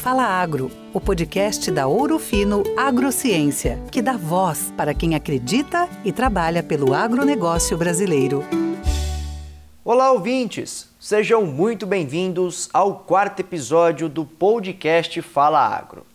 [0.00, 6.10] Fala Agro, o podcast da Ouro Fino Agrociência, que dá voz para quem acredita e
[6.10, 8.42] trabalha pelo agronegócio brasileiro.
[9.84, 10.88] Olá, ouvintes!
[10.98, 16.06] Sejam muito bem-vindos ao quarto episódio do podcast Fala Agro.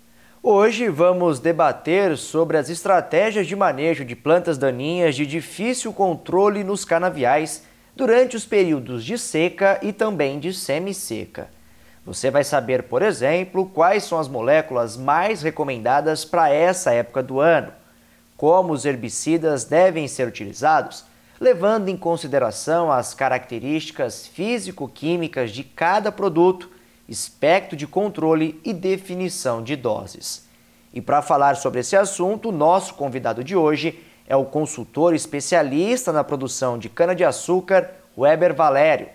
[0.41, 6.83] Hoje vamos debater sobre as estratégias de manejo de plantas daninhas de difícil controle nos
[6.83, 7.61] canaviais
[7.95, 11.53] durante os períodos de seca e também de semi-seca.
[12.05, 17.39] Você vai saber, por exemplo, quais são as moléculas mais recomendadas para essa época do
[17.39, 17.71] ano,
[18.37, 21.03] como os herbicidas devem ser utilizados,
[21.41, 26.69] levando em consideração as características físico-químicas de cada produto,
[27.09, 30.45] espectro de controle e definição de doses.
[30.93, 36.23] E para falar sobre esse assunto, nosso convidado de hoje é o consultor especialista na
[36.23, 39.09] produção de cana-de-açúcar, Weber Valério.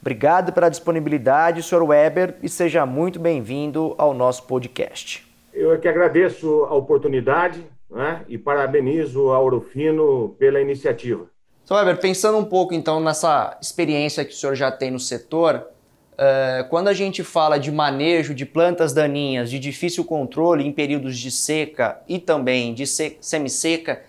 [0.00, 1.82] Obrigado pela disponibilidade, Sr.
[1.82, 5.26] Weber, e seja muito bem-vindo ao nosso podcast.
[5.52, 11.26] Eu é que agradeço a oportunidade né, e parabenizo a Orofino pela iniciativa.
[11.64, 11.74] Sr.
[11.74, 15.66] Weber, pensando um pouco então nessa experiência que o senhor já tem no setor,
[16.12, 21.18] uh, quando a gente fala de manejo de plantas daninhas de difícil controle em períodos
[21.18, 24.00] de seca e também de semi-seca,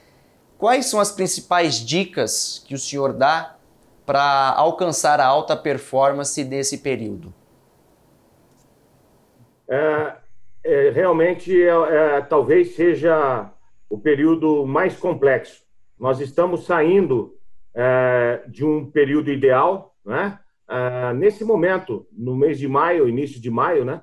[0.56, 3.56] quais são as principais dicas que o senhor dá
[4.10, 7.32] para alcançar a alta performance desse período?
[9.70, 10.16] É,
[10.64, 13.52] é, realmente, é, é, talvez seja
[13.88, 15.62] o período mais complexo.
[16.00, 17.38] Nós estamos saindo
[17.76, 20.40] é, de um período ideal, né?
[20.68, 24.02] É, nesse momento, no mês de maio, início de maio, né?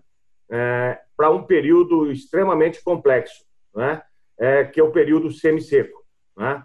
[1.16, 4.00] para um período extremamente complexo, né?
[4.72, 6.04] que é o período semi-seco.
[6.36, 6.62] Né?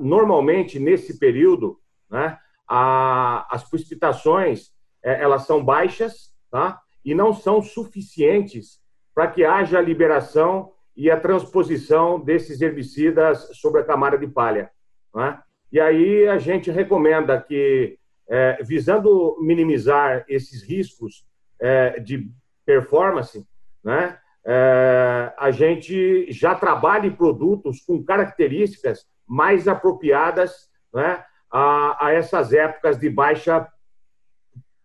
[0.00, 1.78] normalmente, nesse período,
[2.10, 2.38] né?
[2.68, 6.80] A, as precipitações é, elas são baixas tá?
[7.04, 8.80] e não são suficientes
[9.14, 14.70] para que haja a liberação e a transposição desses herbicidas sobre a camada de palha.
[15.14, 15.38] Né?
[15.70, 17.98] E aí a gente recomenda que,
[18.28, 21.26] é, visando minimizar esses riscos
[21.60, 22.30] é, de
[22.64, 23.46] performance,
[23.82, 31.24] né, é, a gente já trabalhe produtos com características mais apropriadas né,
[31.56, 33.68] a, a essas épocas de baixa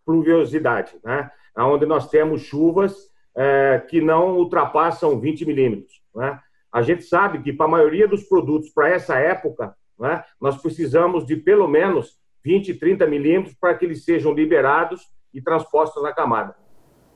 [0.05, 1.31] pluviosidade, né?
[1.57, 2.95] onde nós temos chuvas
[3.35, 5.99] é, que não ultrapassam 20 milímetros.
[6.13, 6.39] Né?
[6.71, 11.25] A gente sabe que para a maioria dos produtos para essa época, né, nós precisamos
[11.25, 15.01] de pelo menos 20, 30 milímetros para que eles sejam liberados
[15.33, 16.55] e transpostos na camada.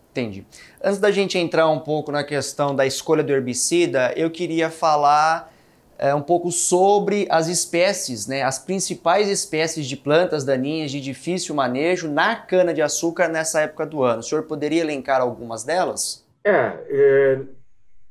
[0.09, 0.47] Entendi.
[0.83, 5.52] Antes da gente entrar um pouco na questão da escolha do herbicida, eu queria falar
[5.97, 11.55] é, um pouco sobre as espécies, né, as principais espécies de plantas daninhas de difícil
[11.55, 14.19] manejo na cana-de-açúcar nessa época do ano.
[14.19, 16.25] O senhor poderia elencar algumas delas?
[16.43, 17.39] É, é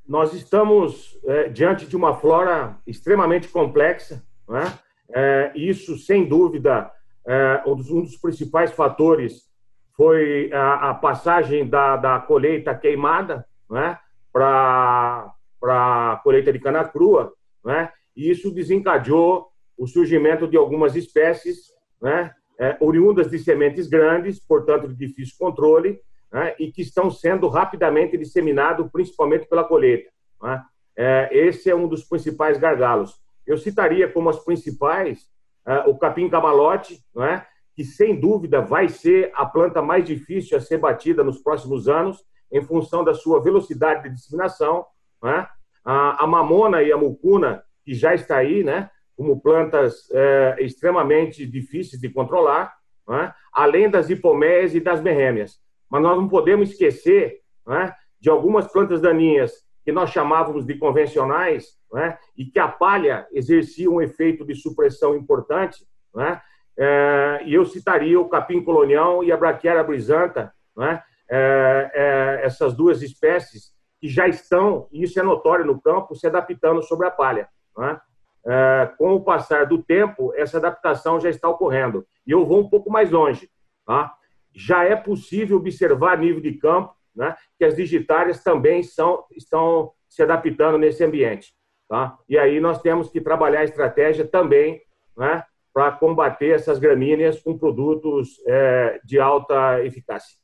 [0.08, 4.22] nós estamos é, diante de uma flora extremamente complexa.
[4.48, 5.52] Né?
[5.54, 6.90] Isso, sem dúvida,
[7.26, 9.48] é, um dos, um, dos, principais fatores
[9.96, 13.98] foi a, a passagem da, da, colheita queimada né?
[14.32, 15.32] para
[15.62, 17.32] a colheita de cana crua
[17.64, 17.90] né?
[18.16, 22.32] e isso desencadeou o surgimento de algumas espécies né?
[22.58, 26.00] É, oriundas de sementes grandes, portanto de difícil controle,
[26.30, 26.54] né?
[26.58, 30.10] e que estão sendo rapidamente disseminados, principalmente pela colheita.
[30.42, 30.62] Né?
[30.96, 33.14] É, esse é um dos principais gargalos.
[33.46, 35.26] Eu citaria como as principais
[35.66, 37.46] é, o capim-camalote, né?
[37.74, 42.22] que sem dúvida vai ser a planta mais difícil a ser batida nos próximos anos,
[42.50, 44.84] em função da sua velocidade de disseminação,
[45.22, 45.48] né?
[45.84, 52.00] A, mamona e a mucuna, que já está aí, né, como plantas é, extremamente difíceis
[52.00, 52.74] de controlar,
[53.08, 55.60] né, além das hipoméias e das merrêmias.
[55.90, 59.52] Mas nós não podemos esquecer né, de algumas plantas daninhas
[59.84, 65.16] que nós chamávamos de convencionais, né, e que a palha exercia um efeito de supressão
[65.16, 65.84] importante,
[66.14, 66.40] né,
[66.78, 72.74] é, e eu citaria o capim colonial e a braquiária brisanta, né, é, é, essas
[72.74, 73.72] duas espécies
[74.02, 77.48] que já estão, e isso é notório no campo, se adaptando sobre a palha.
[77.78, 78.00] Né?
[78.44, 82.04] É, com o passar do tempo, essa adaptação já está ocorrendo.
[82.26, 83.48] E eu vou um pouco mais longe.
[83.86, 84.12] Tá?
[84.52, 89.92] Já é possível observar a nível de campo né, que as digitárias também são, estão
[90.08, 91.54] se adaptando nesse ambiente.
[91.88, 92.18] Tá?
[92.28, 94.82] E aí nós temos que trabalhar a estratégia também
[95.16, 100.41] né, para combater essas gramíneas com produtos é, de alta eficácia.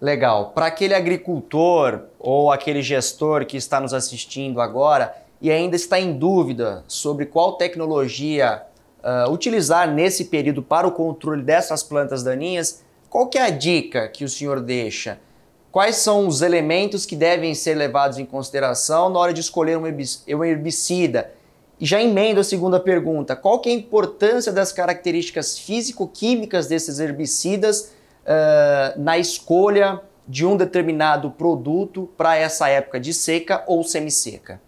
[0.00, 0.52] Legal.
[0.54, 6.12] Para aquele agricultor ou aquele gestor que está nos assistindo agora e ainda está em
[6.12, 8.62] dúvida sobre qual tecnologia
[9.02, 14.08] uh, utilizar nesse período para o controle dessas plantas daninhas, qual que é a dica
[14.08, 15.18] que o senhor deixa?
[15.78, 20.44] quais são os elementos que devem ser levados em consideração na hora de escolher um
[20.44, 21.32] herbicida?
[21.80, 26.98] E já emendo a segunda pergunta: qual que é a importância das características físico-químicas desses
[26.98, 27.92] herbicidas
[28.96, 34.60] na escolha de um determinado produto para essa época de seca ou semi-seca?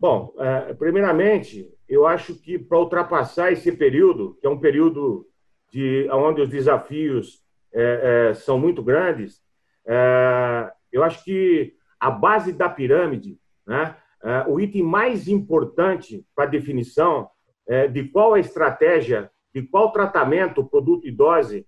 [0.00, 5.26] Bom, é, primeiramente, eu acho que para ultrapassar esse período, que é um período
[5.72, 7.40] de onde os desafios
[7.72, 9.40] é, é, são muito grandes,
[9.86, 16.44] é, eu acho que a base da pirâmide, né, é, o item mais importante para
[16.44, 17.30] a definição
[17.66, 21.66] é, de qual a estratégia, de qual tratamento, produto e dose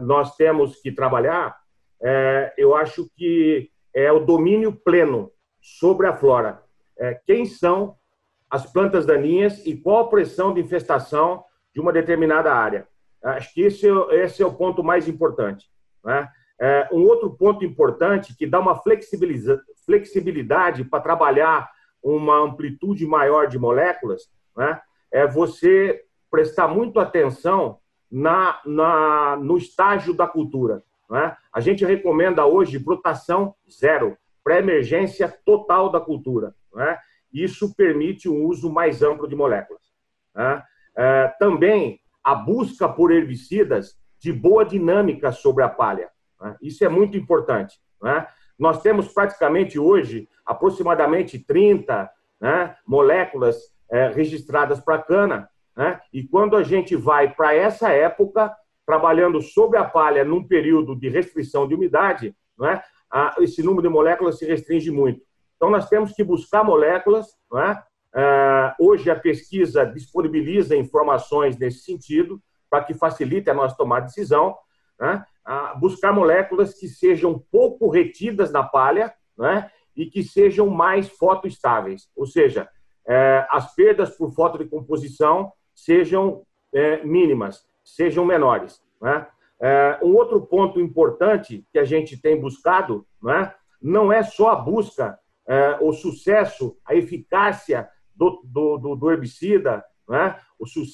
[0.00, 1.56] nós temos que trabalhar,
[2.56, 5.30] eu acho que é o domínio pleno
[5.60, 6.62] sobre a flora.
[7.26, 7.96] quem são
[8.50, 11.44] as plantas daninhas e qual a pressão de infestação
[11.74, 12.86] de uma determinada área.
[13.22, 15.68] Acho que esse, é esse é o ponto mais importante.
[16.04, 16.28] Né?
[16.60, 18.80] É, um outro ponto importante que dá uma
[19.84, 21.68] flexibilidade para trabalhar
[22.02, 24.22] uma amplitude maior de moléculas
[24.56, 24.80] né?
[25.10, 27.78] é você prestar muito atenção
[28.14, 30.84] na, na, no estágio da cultura.
[31.10, 31.36] Né?
[31.52, 36.54] A gente recomenda hoje brotação zero, pré-emergência total da cultura.
[36.72, 36.96] Né?
[37.32, 39.82] Isso permite um uso mais amplo de moléculas.
[40.32, 40.62] Né?
[40.96, 46.08] É, também a busca por herbicidas de boa dinâmica sobre a palha.
[46.40, 46.56] Né?
[46.62, 47.80] Isso é muito importante.
[48.00, 48.28] Né?
[48.56, 52.08] Nós temos praticamente hoje aproximadamente 30
[52.40, 53.56] né, moléculas
[53.90, 56.00] é, registradas para cana, né?
[56.12, 58.54] e quando a gente vai para essa época,
[58.86, 62.82] trabalhando sobre a palha num período de restrição de umidade, né,
[63.38, 65.22] esse número de moléculas se restringe muito.
[65.56, 67.26] Então, nós temos que buscar moléculas.
[67.54, 67.72] É?
[68.16, 74.08] Uh, hoje, a pesquisa disponibiliza informações nesse sentido, para que facilite a nossa tomada de
[74.08, 74.56] decisão.
[74.98, 75.24] Né?
[75.78, 79.70] Buscar moléculas que sejam pouco retidas na palha né?
[79.96, 82.68] e que sejam mais fotoestáveis, ou seja,
[83.06, 86.42] uh, as perdas por fotodecomposição sejam
[86.72, 88.82] eh, mínimas, sejam menores.
[89.00, 89.26] Né?
[90.02, 93.54] um outro ponto importante que a gente tem buscado né?
[93.80, 100.38] não é só a busca é, o sucesso, a eficácia do, do, do herbicida, né?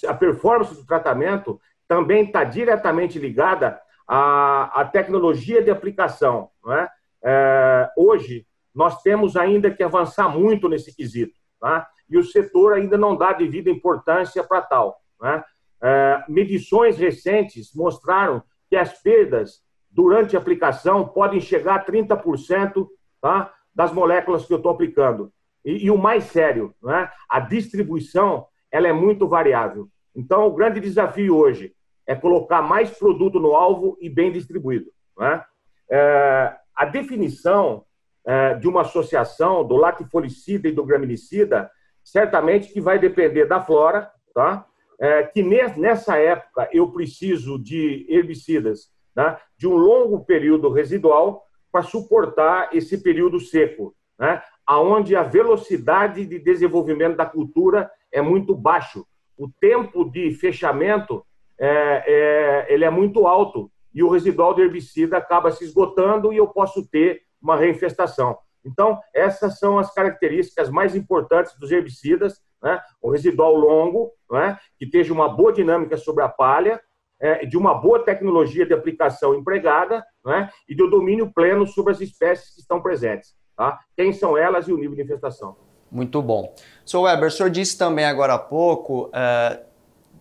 [0.09, 6.50] a performance do tratamento também está diretamente ligada à, à, tecnologia de aplicação.
[6.65, 6.88] Né?
[7.23, 11.88] É, hoje, nós temos ainda que avançar muito nesse quesito, tá?
[12.10, 15.00] E o setor ainda não dá devida importância para tal.
[15.20, 15.44] Né?
[15.82, 22.86] É, medições recentes mostraram que as perdas durante a aplicação podem chegar a 30%,
[23.20, 23.52] tá?
[23.74, 25.32] das moléculas que eu estou aplicando.
[25.64, 27.10] E, e, o mais sério, né?
[27.28, 29.88] a distribuição ela é muito variável.
[30.14, 31.74] Então, o grande desafio hoje
[32.06, 34.90] é colocar mais produto no alvo e bem distribuído.
[35.18, 35.44] Né?
[35.90, 37.84] É, a definição
[38.24, 41.70] é, de uma associação do latifolicida e do graminicida,
[42.02, 44.67] certamente que vai depender da flora, tá?
[44.99, 49.38] É, que nessa época eu preciso de herbicidas né?
[49.56, 54.43] de um longo período residual para suportar esse período seco, né?
[54.67, 59.06] aonde a velocidade de desenvolvimento da cultura é muito baixo.
[59.38, 61.25] O tempo de fechamento
[61.58, 66.36] é, é, ele é muito alto e o residual de herbicida acaba se esgotando e
[66.36, 68.39] eu posso ter uma reinfestação.
[68.64, 72.81] Então, essas são as características mais importantes dos herbicidas, né?
[73.00, 74.58] o residual longo, né?
[74.79, 76.81] que esteja uma boa dinâmica sobre a palha,
[77.20, 82.00] é, de uma boa tecnologia de aplicação empregada né, e do domínio pleno sobre as
[82.00, 83.34] espécies que estão presentes.
[83.55, 83.79] Tá?
[83.94, 85.55] Quem são elas e o nível de infestação.
[85.90, 86.55] Muito bom.
[86.84, 87.00] Sr.
[87.02, 89.62] Weber, o senhor disse também agora há pouco uh,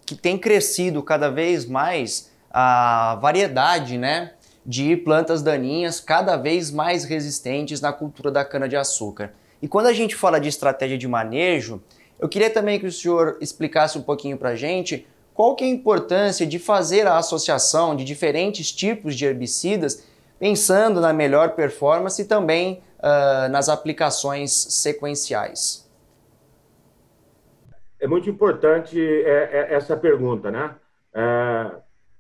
[0.05, 4.34] que tem crescido cada vez mais a variedade né,
[4.66, 9.34] de plantas daninhas cada vez mais resistentes na cultura da cana-de-açúcar.
[9.62, 11.82] E quando a gente fala de estratégia de manejo,
[12.20, 15.06] eu queria também que o senhor explicasse um pouquinho para a gente
[15.39, 20.06] qual que é a importância de fazer a associação de diferentes tipos de herbicidas,
[20.38, 25.89] pensando na melhor performance e também uh, nas aplicações sequenciais?
[28.01, 30.75] É muito importante é, é, essa pergunta, né?
[31.13, 31.72] É,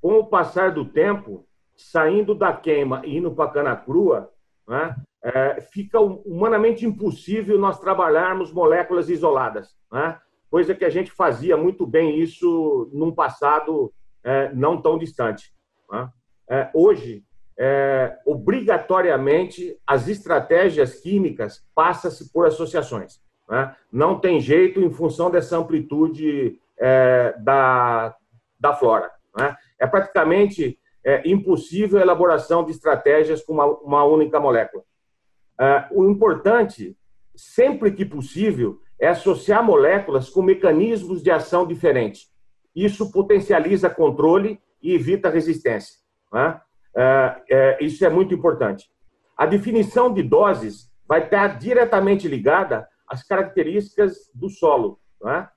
[0.01, 1.45] com o passar do tempo,
[1.79, 4.31] saindo da queima e indo para a cana crua,
[4.67, 9.75] né, é, fica humanamente impossível nós trabalharmos moléculas isoladas.
[9.91, 10.19] Né?
[10.49, 13.93] coisa que a gente fazia muito bem isso num passado
[14.23, 15.53] é, não tão distante.
[15.91, 16.09] Né?
[16.49, 17.23] É, hoje,
[17.57, 23.21] é, obrigatoriamente, as estratégias químicas passam-se por associações.
[23.47, 23.75] Né?
[23.91, 28.15] Não tem jeito em função dessa amplitude é, da,
[28.59, 29.11] da flora.
[29.37, 29.55] Né?
[29.77, 34.83] É praticamente é impossível a elaboração de estratégias com uma, uma única molécula.
[35.59, 36.97] É, o importante,
[37.35, 42.29] sempre que possível, é associar moléculas com mecanismos de ação diferentes.
[42.75, 45.99] Isso potencializa controle e evita resistência.
[46.31, 46.61] Né?
[46.95, 48.89] É, é, isso é muito importante.
[49.37, 55.49] A definição de doses vai estar diretamente ligada às características do solo né?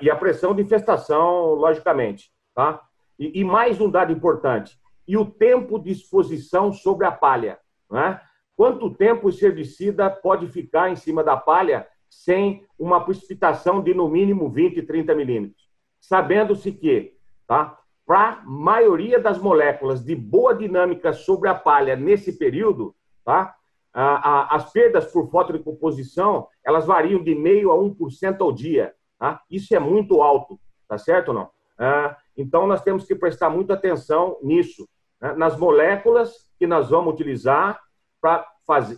[0.00, 2.32] e à pressão de infestação, logicamente.
[2.54, 2.80] Tá?
[3.18, 7.58] E, e, mais um dado importante: e o tempo de exposição sobre a palha.
[7.90, 8.20] Né?
[8.56, 14.08] Quanto tempo esse herbicida pode ficar em cima da palha sem uma precipitação de no
[14.08, 15.68] mínimo 20, 30 milímetros?
[16.00, 17.14] Sabendo-se que,
[17.46, 17.78] tá?
[18.08, 23.54] para a maioria das moléculas de boa dinâmica sobre a palha nesse período, tá?
[23.92, 28.94] as perdas por fotodecomposição, elas variam de meio a 1% ao dia.
[29.18, 29.42] Tá?
[29.50, 30.58] Isso é muito alto,
[30.88, 31.50] tá certo ou não?
[31.78, 34.88] Ah, então, nós temos que prestar muita atenção nisso,
[35.20, 35.32] né?
[35.34, 37.80] nas moléculas que nós vamos utilizar
[38.20, 38.46] para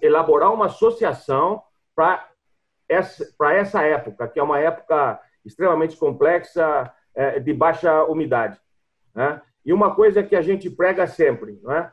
[0.02, 1.62] elaborar uma associação
[1.96, 2.28] para
[2.86, 8.60] essa, essa época, que é uma época extremamente complexa, é, de baixa umidade.
[9.14, 9.40] Né?
[9.64, 11.90] E uma coisa que a gente prega sempre, né?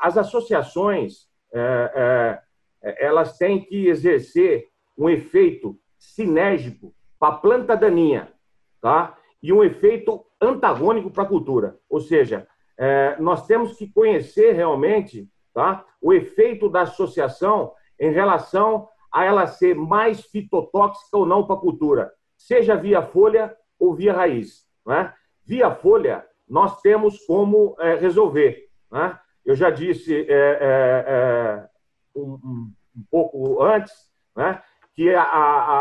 [0.00, 2.40] as associações é,
[2.82, 8.32] é, elas têm que exercer um efeito sinérgico para a planta daninha,
[8.80, 9.16] tá?
[9.46, 11.78] E um efeito antagônico para a cultura.
[11.88, 15.84] Ou seja, é, nós temos que conhecer realmente tá?
[16.02, 21.60] o efeito da associação em relação a ela ser mais fitotóxica ou não para a
[21.60, 24.66] cultura, seja via folha ou via raiz.
[24.84, 25.14] Né?
[25.44, 28.68] Via folha, nós temos como é, resolver.
[28.90, 29.16] Né?
[29.44, 31.68] Eu já disse é, é, é
[32.16, 33.94] um, um, pouco antes
[34.34, 34.60] né,
[34.96, 35.14] que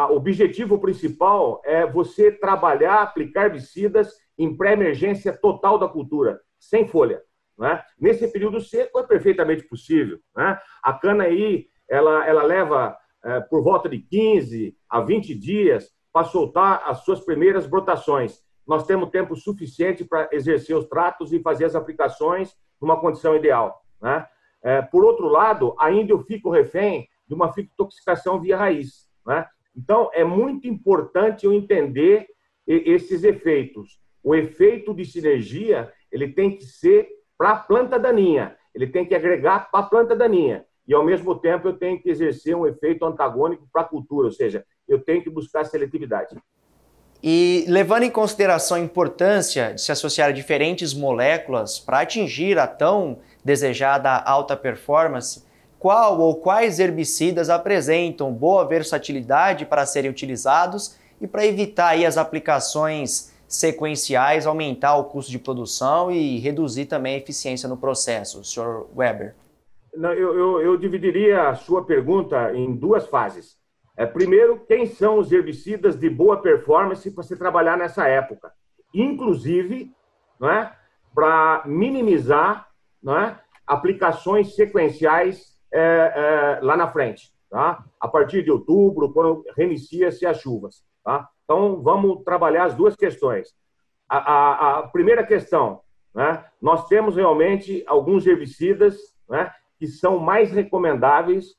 [0.09, 7.21] o objetivo principal é você trabalhar, aplicar herbicidas em pré-emergência total da cultura, sem folha.
[7.57, 7.81] Né?
[7.97, 10.19] Nesse período seco é perfeitamente possível.
[10.35, 10.59] Né?
[10.83, 16.25] A cana aí, ela, ela leva é, por volta de 15 a 20 dias para
[16.25, 18.43] soltar as suas primeiras brotações.
[18.67, 23.81] Nós temos tempo suficiente para exercer os tratos e fazer as aplicações numa condição ideal.
[24.01, 24.27] Né?
[24.61, 29.04] É, por outro lado, ainda eu fico refém de uma fitotoxicação via raiz.
[29.25, 29.45] Né?
[29.75, 32.27] Então, é muito importante eu entender
[32.67, 33.99] esses efeitos.
[34.23, 39.13] O efeito de sinergia ele tem que ser para a planta daninha, ele tem que
[39.13, 40.65] agregar para a planta daninha.
[40.87, 44.31] E, ao mesmo tempo, eu tenho que exercer um efeito antagônico para a cultura, ou
[44.31, 46.37] seja, eu tenho que buscar seletividade.
[47.23, 52.67] E levando em consideração a importância de se associar a diferentes moléculas para atingir a
[52.67, 55.44] tão desejada alta performance,
[55.85, 62.17] qual ou quais herbicidas apresentam boa versatilidade para serem utilizados e para evitar aí as
[62.17, 68.87] aplicações sequenciais, aumentar o custo de produção e reduzir também a eficiência no processo, Sr.
[68.95, 69.35] Weber?
[69.95, 73.55] Não, eu, eu, eu, dividiria a sua pergunta em duas fases.
[73.95, 78.51] É, primeiro, quem são os herbicidas de boa performance para se trabalhar nessa época?
[78.91, 79.91] Inclusive,
[80.41, 80.67] é,
[81.13, 82.69] para minimizar
[83.03, 87.83] não é, aplicações sequenciais é, é, lá na frente, tá?
[87.99, 91.27] A partir de outubro, quando reinicia-se as chuvas, tá?
[91.43, 93.53] Então, vamos trabalhar as duas questões.
[94.07, 95.81] A, a, a primeira questão,
[96.13, 96.45] né?
[96.61, 99.51] Nós temos realmente alguns herbicidas, né?
[99.77, 101.55] Que são mais recomendáveis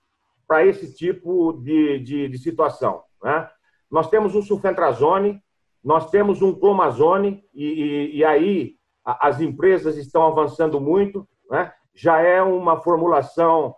[0.49, 3.51] para esse tipo de, de, de situação, né?
[3.91, 5.43] Nós temos um sulfentrazone,
[5.85, 11.73] nós temos um clomazone, e, e, e aí as empresas estão avançando muito, né?
[11.97, 13.75] já é uma formulação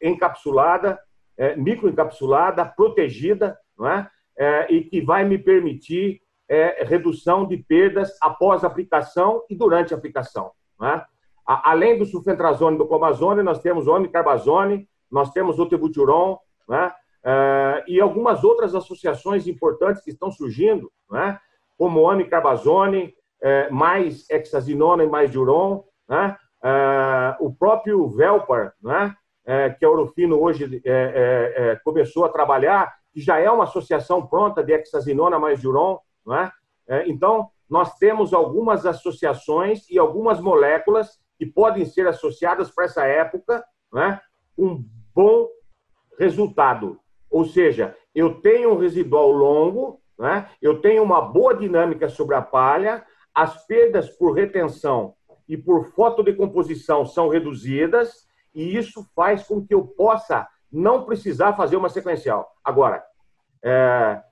[0.00, 1.00] encapsulada,
[1.36, 4.10] é, microencapsulada, protegida, não é?
[4.38, 4.72] é?
[4.72, 9.96] e que vai me permitir é, redução de perdas após a aplicação e durante a
[9.96, 10.52] aplicação.
[10.82, 11.04] É?
[11.46, 16.38] a, além do sulfentrazone e do comazone, nós temos o omicarbazone, nós temos o tebuturon,
[16.70, 16.92] é?
[17.24, 17.84] é?
[17.88, 21.38] e algumas outras associações importantes que estão surgindo, é?
[21.76, 25.84] como o omicarbazone, é, mais hexazinona e mais diuron,
[27.40, 32.92] o próprio Velpar, né, é, que a Orofino hoje é, é, é, começou a trabalhar,
[33.12, 36.50] que já é uma associação pronta de hexazinona mais diuron, né?
[37.06, 43.64] então, nós temos algumas associações e algumas moléculas que podem ser associadas para essa época
[43.92, 44.20] né,
[44.56, 44.84] com
[45.14, 45.48] bom
[46.18, 47.00] resultado.
[47.30, 52.42] Ou seja, eu tenho um residual longo, né, eu tenho uma boa dinâmica sobre a
[52.42, 55.14] palha, as perdas por retenção
[55.48, 61.76] e por fotodecomposição são reduzidas, e isso faz com que eu possa não precisar fazer
[61.76, 62.50] uma sequencial.
[62.64, 63.04] Agora,
[63.62, 64.22] é,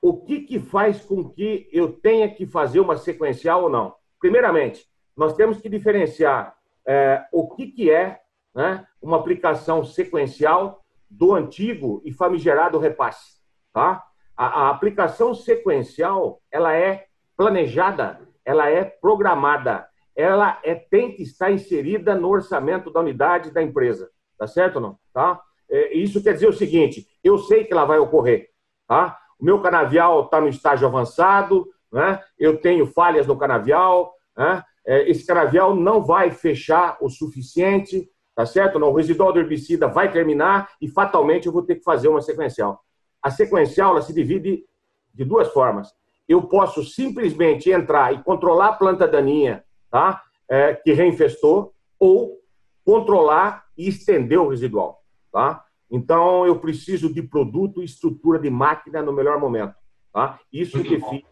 [0.00, 3.94] o que, que faz com que eu tenha que fazer uma sequencial ou não?
[4.18, 6.56] Primeiramente, nós temos que diferenciar
[6.86, 8.20] é, o que, que é
[8.54, 13.38] né, uma aplicação sequencial do antigo e famigerado repasse.
[13.72, 14.04] Tá?
[14.36, 17.06] A, a aplicação sequencial ela é
[17.36, 23.62] planejada, ela é programada, ela é, tem que estar inserida no orçamento da unidade da
[23.62, 24.10] empresa.
[24.38, 24.98] Tá certo ou não?
[25.12, 25.40] Tá?
[25.70, 28.48] É, isso quer dizer o seguinte: eu sei que ela vai ocorrer.
[28.86, 29.18] Tá?
[29.38, 32.20] O meu canavial está no estágio avançado, né?
[32.38, 34.62] eu tenho falhas no canavial, né?
[34.86, 38.78] É, esse canavial não vai fechar o suficiente, tá certo?
[38.78, 42.22] Não, o residual do herbicida vai terminar e fatalmente eu vou ter que fazer uma
[42.22, 42.82] sequencial.
[43.22, 44.64] A sequencial ela se divide
[45.12, 45.92] de duas formas.
[46.26, 50.22] Eu posso simplesmente entrar e controlar a planta daninha, tá?
[50.48, 52.38] É, que reinfestou, ou
[52.84, 55.64] controlar e estender o residual, tá?
[55.90, 59.74] Então eu preciso de produto e estrutura de máquina no melhor momento,
[60.12, 60.38] tá?
[60.52, 61.24] Isso define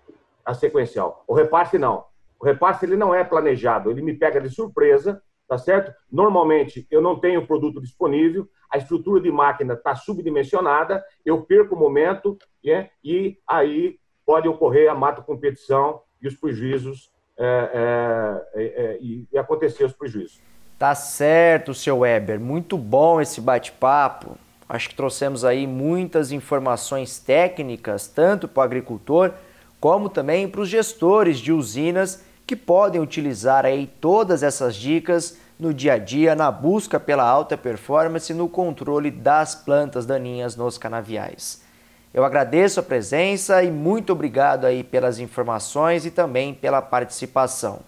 [0.44, 1.24] a sequencial.
[1.26, 2.04] O repasse não.
[2.38, 5.92] O repasse ele não é planejado, ele me pega de surpresa, tá certo?
[6.10, 11.78] Normalmente eu não tenho produto disponível, a estrutura de máquina está subdimensionada, eu perco o
[11.78, 12.90] momento né?
[13.02, 19.38] e aí pode ocorrer a mata competição e os prejuízos é, é, é, e, e
[19.38, 20.40] acontecer os prejuízos.
[20.78, 22.38] Tá certo, seu Weber.
[22.38, 24.36] Muito bom esse bate-papo.
[24.68, 29.32] Acho que trouxemos aí muitas informações técnicas, tanto para o agricultor
[29.80, 35.74] como também para os gestores de usinas que podem utilizar aí todas essas dicas no
[35.74, 41.62] dia a dia na busca pela alta performance no controle das plantas daninhas nos canaviais.
[42.12, 47.80] Eu agradeço a presença e muito obrigado aí pelas informações e também pela participação.